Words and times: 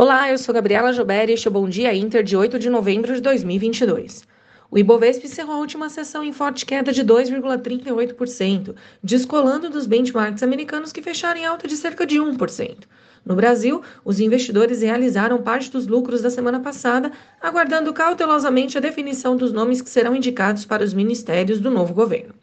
Olá, 0.00 0.30
eu 0.30 0.38
sou 0.38 0.54
Gabriela 0.54 0.92
Jober 0.92 1.28
e 1.28 1.32
este 1.32 1.48
é 1.48 1.50
o 1.50 1.52
Bom 1.52 1.68
Dia 1.68 1.92
Inter 1.92 2.22
de 2.22 2.36
8 2.36 2.56
de 2.56 2.70
novembro 2.70 3.12
de 3.12 3.20
2022. 3.20 4.22
O 4.70 4.78
Ibovespa 4.78 5.26
encerrou 5.26 5.56
a 5.56 5.58
última 5.58 5.88
sessão 5.88 6.22
em 6.22 6.32
forte 6.32 6.64
queda 6.64 6.92
de 6.92 7.02
2,38%, 7.04 8.76
descolando 9.02 9.68
dos 9.68 9.88
benchmarks 9.88 10.44
americanos 10.44 10.92
que 10.92 11.02
fecharam 11.02 11.40
em 11.40 11.46
alta 11.46 11.66
de 11.66 11.76
cerca 11.76 12.06
de 12.06 12.16
1%. 12.16 12.76
No 13.26 13.34
Brasil, 13.34 13.82
os 14.04 14.20
investidores 14.20 14.82
realizaram 14.82 15.42
parte 15.42 15.68
dos 15.68 15.88
lucros 15.88 16.22
da 16.22 16.30
semana 16.30 16.60
passada, 16.60 17.10
aguardando 17.40 17.92
cautelosamente 17.92 18.78
a 18.78 18.80
definição 18.80 19.36
dos 19.36 19.52
nomes 19.52 19.82
que 19.82 19.90
serão 19.90 20.14
indicados 20.14 20.64
para 20.64 20.84
os 20.84 20.94
ministérios 20.94 21.58
do 21.58 21.72
novo 21.72 21.92
governo. 21.92 22.34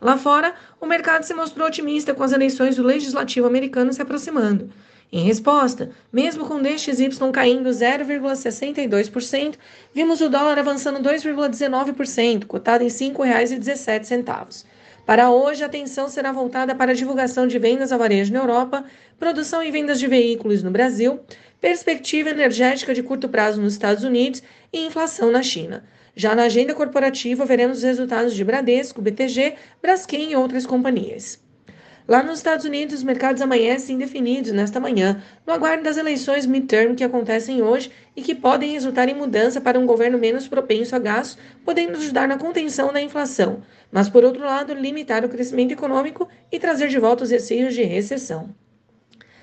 Lá 0.00 0.16
fora, 0.16 0.54
o 0.80 0.86
mercado 0.86 1.24
se 1.24 1.34
mostrou 1.34 1.68
otimista 1.68 2.14
com 2.14 2.22
as 2.22 2.32
eleições 2.32 2.76
do 2.76 2.82
legislativo 2.82 3.46
americano 3.46 3.92
se 3.92 4.00
aproximando. 4.00 4.70
Em 5.14 5.24
resposta, 5.24 5.90
mesmo 6.10 6.46
com 6.46 6.62
DXY 6.62 7.10
caindo 7.34 7.68
0,62%, 7.68 9.56
vimos 9.94 10.22
o 10.22 10.30
dólar 10.30 10.58
avançando 10.58 11.06
2,19%, 11.06 12.46
cotado 12.46 12.82
em 12.82 12.86
R$ 12.86 12.94
5,17. 12.94 14.64
Para 15.04 15.30
hoje, 15.30 15.62
a 15.62 15.66
atenção 15.66 16.08
será 16.08 16.32
voltada 16.32 16.74
para 16.74 16.92
a 16.92 16.94
divulgação 16.94 17.46
de 17.46 17.58
vendas 17.58 17.92
a 17.92 17.98
varejo 17.98 18.32
na 18.32 18.38
Europa, 18.38 18.86
produção 19.18 19.62
e 19.62 19.70
vendas 19.70 20.00
de 20.00 20.06
veículos 20.06 20.62
no 20.62 20.70
Brasil, 20.70 21.20
perspectiva 21.60 22.30
energética 22.30 22.94
de 22.94 23.02
curto 23.02 23.28
prazo 23.28 23.60
nos 23.60 23.74
Estados 23.74 24.04
Unidos 24.04 24.42
e 24.72 24.86
inflação 24.86 25.30
na 25.30 25.42
China. 25.42 25.84
Já 26.16 26.34
na 26.34 26.44
agenda 26.44 26.72
corporativa, 26.72 27.44
veremos 27.44 27.78
os 27.78 27.84
resultados 27.84 28.32
de 28.32 28.42
Bradesco, 28.42 29.02
BTG, 29.02 29.56
Braskem 29.82 30.30
e 30.30 30.36
outras 30.36 30.64
companhias. 30.64 31.38
Lá 32.06 32.20
nos 32.20 32.38
Estados 32.38 32.64
Unidos, 32.64 32.96
os 32.96 33.04
mercados 33.04 33.40
amanhecem 33.40 33.94
indefinidos 33.94 34.50
nesta 34.50 34.80
manhã, 34.80 35.22
no 35.46 35.52
aguardo 35.52 35.84
das 35.84 35.96
eleições 35.96 36.44
midterm 36.44 36.96
que 36.96 37.04
acontecem 37.04 37.62
hoje 37.62 37.92
e 38.16 38.22
que 38.22 38.34
podem 38.34 38.72
resultar 38.72 39.08
em 39.08 39.14
mudança 39.14 39.60
para 39.60 39.78
um 39.78 39.86
governo 39.86 40.18
menos 40.18 40.48
propenso 40.48 40.96
a 40.96 40.98
gastos, 40.98 41.38
podendo 41.64 41.96
ajudar 41.98 42.26
na 42.26 42.36
contenção 42.36 42.92
da 42.92 43.00
inflação, 43.00 43.62
mas, 43.90 44.08
por 44.08 44.24
outro 44.24 44.44
lado, 44.44 44.74
limitar 44.74 45.24
o 45.24 45.28
crescimento 45.28 45.72
econômico 45.72 46.28
e 46.50 46.58
trazer 46.58 46.88
de 46.88 46.98
volta 46.98 47.22
os 47.22 47.30
receios 47.30 47.72
de 47.72 47.84
recessão. 47.84 48.52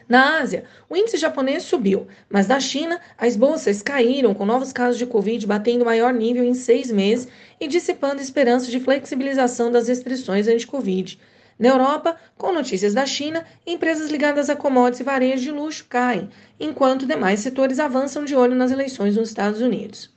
Na 0.10 0.40
Ásia, 0.40 0.66
o 0.90 0.98
índice 0.98 1.18
japonês 1.18 1.64
subiu, 1.64 2.08
mas 2.28 2.48
na 2.48 2.60
China, 2.60 3.00
as 3.18 3.38
bolsas 3.38 3.82
caíram, 3.82 4.34
com 4.34 4.44
novos 4.44 4.74
casos 4.74 4.98
de 4.98 5.06
Covid 5.06 5.46
batendo 5.48 5.84
o 5.84 5.86
maior 5.86 6.12
nível 6.12 6.44
em 6.44 6.56
seis 6.56 6.92
meses 6.92 7.28
e 7.60 7.68
dissipando 7.68 8.22
esperanças 8.22 8.70
de 8.70 8.80
flexibilização 8.80 9.72
das 9.72 9.88
restrições 9.88 10.48
anti-Covid. 10.48 11.20
Na 11.60 11.68
Europa, 11.68 12.16
com 12.38 12.54
notícias 12.54 12.94
da 12.94 13.06
China, 13.06 13.46
empresas 13.68 14.10
ligadas 14.10 14.50
a 14.50 14.56
commodities 14.56 15.02
e 15.02 15.04
varejo 15.04 15.44
de 15.44 15.52
luxo 15.52 15.86
caem, 15.90 16.30
enquanto 16.58 17.06
demais 17.06 17.42
setores 17.42 17.82
avançam 17.82 18.24
de 18.24 18.34
olho 18.34 18.56
nas 18.56 18.72
eleições 18.72 19.18
nos 19.18 19.28
Estados 19.28 19.60
Unidos. 19.60 20.10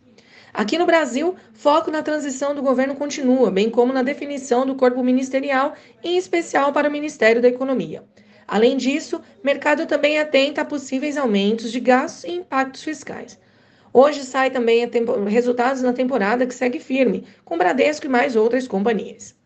Aqui 0.55 0.79
no 0.79 0.87
Brasil, 0.87 1.34
foco 1.53 1.91
na 1.91 2.01
transição 2.01 2.55
do 2.55 2.62
governo 2.62 2.95
continua, 2.95 3.51
bem 3.51 3.69
como 3.69 3.93
na 3.93 4.05
definição 4.05 4.65
do 4.65 4.77
corpo 4.77 5.03
ministerial, 5.03 5.75
em 6.05 6.17
especial 6.17 6.73
para 6.73 6.89
o 6.89 6.93
Ministério 6.93 7.43
da 7.43 7.49
Economia. 7.49 8.05
Além 8.47 8.77
disso, 8.77 9.21
mercado 9.43 9.84
também 9.84 10.21
atenta 10.21 10.61
a 10.61 10.65
possíveis 10.65 11.17
aumentos 11.17 11.73
de 11.73 11.81
gastos 11.81 12.23
e 12.23 12.31
impactos 12.31 12.84
fiscais. 12.84 13.37
Hoje 13.93 14.23
sai 14.23 14.51
também 14.51 14.89
resultados 15.27 15.83
na 15.83 15.93
temporada 15.93 16.47
que 16.47 16.55
segue 16.55 16.79
firme, 16.79 17.27
com 17.45 17.59
Bradesco 17.59 18.06
e 18.06 18.09
mais 18.09 18.37
outras 18.37 18.69
companhias. 18.69 19.42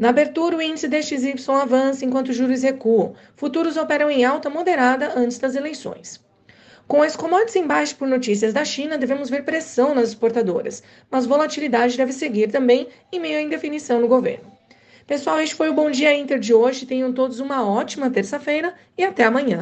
Na 0.00 0.08
abertura, 0.08 0.56
o 0.56 0.62
índice 0.62 0.88
DXY 0.88 1.34
avança 1.60 2.06
enquanto 2.06 2.30
os 2.30 2.36
juros 2.36 2.62
recuam. 2.62 3.12
Futuros 3.36 3.76
operam 3.76 4.10
em 4.10 4.24
alta 4.24 4.48
moderada 4.48 5.12
antes 5.14 5.36
das 5.36 5.54
eleições. 5.54 6.24
Com 6.88 7.02
as 7.02 7.14
commodities 7.14 7.56
em 7.56 7.66
baixa 7.66 7.94
por 7.94 8.08
notícias 8.08 8.54
da 8.54 8.64
China, 8.64 8.96
devemos 8.96 9.28
ver 9.28 9.44
pressão 9.44 9.94
nas 9.94 10.08
exportadoras, 10.08 10.82
mas 11.10 11.26
volatilidade 11.26 11.98
deve 11.98 12.14
seguir 12.14 12.50
também 12.50 12.88
em 13.12 13.20
meio 13.20 13.36
à 13.36 13.42
indefinição 13.42 14.00
no 14.00 14.08
governo. 14.08 14.50
Pessoal, 15.06 15.38
este 15.38 15.54
foi 15.54 15.68
o 15.68 15.74
Bom 15.74 15.90
Dia 15.90 16.16
Inter 16.16 16.38
de 16.38 16.54
hoje. 16.54 16.86
Tenham 16.86 17.12
todos 17.12 17.38
uma 17.38 17.62
ótima 17.62 18.08
terça-feira 18.08 18.72
e 18.96 19.04
até 19.04 19.24
amanhã. 19.24 19.58